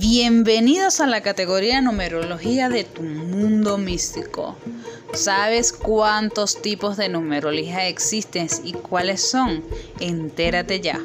Bienvenidos 0.00 1.00
a 1.00 1.08
la 1.08 1.22
categoría 1.22 1.80
numerología 1.80 2.68
de 2.68 2.84
tu 2.84 3.02
mundo 3.02 3.78
místico. 3.78 4.56
¿Sabes 5.12 5.72
cuántos 5.72 6.62
tipos 6.62 6.96
de 6.96 7.08
numerología 7.08 7.88
existen 7.88 8.46
y 8.62 8.74
cuáles 8.74 9.28
son? 9.28 9.64
Entérate 9.98 10.80
ya. 10.80 11.00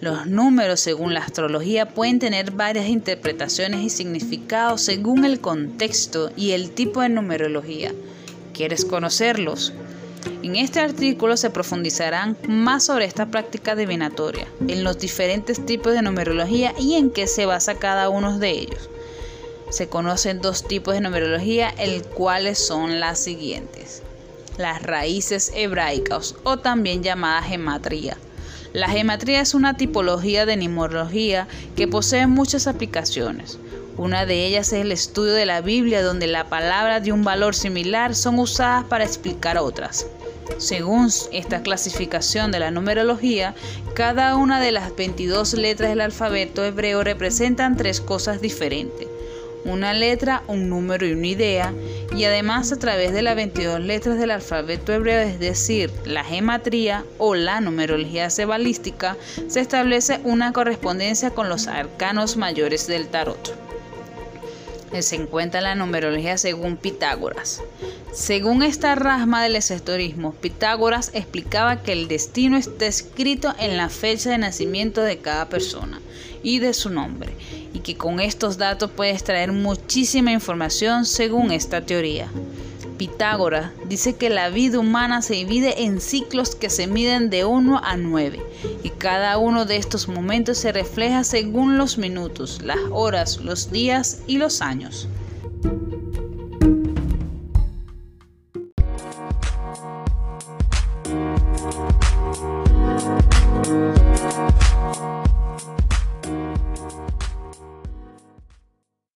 Los 0.00 0.26
números 0.26 0.80
según 0.80 1.14
la 1.14 1.20
astrología 1.20 1.90
pueden 1.90 2.18
tener 2.18 2.50
varias 2.50 2.88
interpretaciones 2.88 3.80
y 3.80 3.90
significados 3.90 4.80
según 4.80 5.24
el 5.24 5.40
contexto 5.40 6.32
y 6.36 6.50
el 6.50 6.72
tipo 6.72 7.00
de 7.00 7.10
numerología. 7.10 7.94
¿Quieres 8.52 8.84
conocerlos? 8.84 9.72
En 10.42 10.56
este 10.56 10.80
artículo 10.80 11.36
se 11.36 11.50
profundizarán 11.50 12.36
más 12.48 12.84
sobre 12.84 13.04
esta 13.04 13.26
práctica 13.26 13.74
divinatoria, 13.76 14.46
en 14.66 14.84
los 14.84 14.98
diferentes 14.98 15.64
tipos 15.64 15.92
de 15.92 16.02
numerología 16.02 16.74
y 16.78 16.94
en 16.94 17.10
qué 17.10 17.26
se 17.26 17.46
basa 17.46 17.76
cada 17.76 18.08
uno 18.08 18.38
de 18.38 18.50
ellos. 18.50 18.90
Se 19.70 19.88
conocen 19.88 20.40
dos 20.40 20.68
tipos 20.68 20.94
de 20.94 21.00
numerología, 21.00 21.70
el 21.78 22.02
cuales 22.02 22.58
son 22.58 23.00
las 23.00 23.18
siguientes. 23.18 24.02
Las 24.58 24.82
raíces 24.82 25.50
hebraicas 25.54 26.34
o 26.44 26.58
también 26.58 27.02
llamada 27.02 27.40
gematría. 27.42 28.16
La 28.72 28.88
gematría 28.88 29.40
es 29.40 29.54
una 29.54 29.76
tipología 29.76 30.44
de 30.44 30.56
numerología 30.56 31.46
que 31.76 31.88
posee 31.88 32.26
muchas 32.26 32.66
aplicaciones. 32.66 33.58
Una 33.98 34.24
de 34.24 34.46
ellas 34.46 34.72
es 34.72 34.80
el 34.80 34.90
estudio 34.90 35.34
de 35.34 35.44
la 35.44 35.60
Biblia 35.60 36.02
donde 36.02 36.26
la 36.26 36.48
palabra 36.48 37.00
de 37.00 37.12
un 37.12 37.24
valor 37.24 37.54
similar 37.54 38.14
son 38.14 38.38
usadas 38.38 38.84
para 38.84 39.04
explicar 39.04 39.58
otras. 39.58 40.06
Según 40.56 41.10
esta 41.30 41.62
clasificación 41.62 42.52
de 42.52 42.58
la 42.58 42.70
numerología, 42.70 43.54
cada 43.94 44.36
una 44.36 44.60
de 44.60 44.72
las 44.72 44.96
22 44.96 45.54
letras 45.54 45.90
del 45.90 46.00
alfabeto 46.00 46.64
hebreo 46.64 47.04
representan 47.04 47.76
tres 47.76 48.00
cosas 48.00 48.40
diferentes. 48.40 49.08
Una 49.66 49.92
letra, 49.92 50.42
un 50.48 50.70
número 50.70 51.06
y 51.06 51.12
una 51.12 51.26
idea, 51.26 51.74
y 52.16 52.24
además 52.24 52.72
a 52.72 52.78
través 52.78 53.12
de 53.12 53.22
las 53.22 53.36
22 53.36 53.80
letras 53.80 54.18
del 54.18 54.30
alfabeto 54.30 54.92
hebreo, 54.92 55.20
es 55.20 55.38
decir, 55.38 55.92
la 56.06 56.24
gematría 56.24 57.04
o 57.18 57.34
la 57.34 57.60
numerología 57.60 58.30
cebalística, 58.30 59.18
se 59.48 59.60
establece 59.60 60.18
una 60.24 60.52
correspondencia 60.52 61.30
con 61.30 61.50
los 61.50 61.66
arcanos 61.66 62.38
mayores 62.38 62.86
del 62.86 63.06
tarot 63.08 63.71
se 65.00 65.16
encuentra 65.16 65.62
la 65.62 65.74
numerología 65.74 66.36
según 66.36 66.76
Pitágoras. 66.76 67.62
Según 68.12 68.62
esta 68.62 68.94
rama 68.94 69.42
del 69.42 69.56
esoterismo, 69.56 70.34
Pitágoras 70.34 71.10
explicaba 71.14 71.82
que 71.82 71.92
el 71.92 72.08
destino 72.08 72.58
está 72.58 72.84
escrito 72.84 73.54
en 73.58 73.78
la 73.78 73.88
fecha 73.88 74.28
de 74.28 74.36
nacimiento 74.38 75.00
de 75.00 75.18
cada 75.18 75.48
persona 75.48 76.02
y 76.42 76.58
de 76.58 76.74
su 76.74 76.90
nombre, 76.90 77.32
y 77.72 77.78
que 77.78 77.96
con 77.96 78.20
estos 78.20 78.58
datos 78.58 78.90
puedes 78.90 79.24
traer 79.24 79.52
muchísima 79.52 80.32
información 80.32 81.06
según 81.06 81.52
esta 81.52 81.80
teoría. 81.80 82.28
Pitágoras 83.02 83.72
dice 83.88 84.14
que 84.14 84.30
la 84.30 84.48
vida 84.48 84.78
humana 84.78 85.22
se 85.22 85.34
divide 85.34 85.82
en 85.82 86.00
ciclos 86.00 86.54
que 86.54 86.70
se 86.70 86.86
miden 86.86 87.30
de 87.30 87.44
1 87.44 87.80
a 87.82 87.96
9 87.96 88.40
y 88.84 88.90
cada 88.90 89.38
uno 89.38 89.64
de 89.64 89.76
estos 89.76 90.06
momentos 90.06 90.58
se 90.58 90.70
refleja 90.70 91.24
según 91.24 91.78
los 91.78 91.98
minutos, 91.98 92.62
las 92.62 92.78
horas, 92.92 93.38
los 93.38 93.72
días 93.72 94.22
y 94.28 94.38
los 94.38 94.62
años. 94.62 95.08